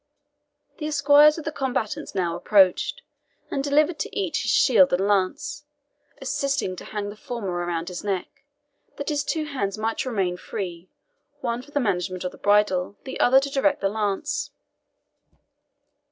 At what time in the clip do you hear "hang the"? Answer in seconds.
6.85-7.15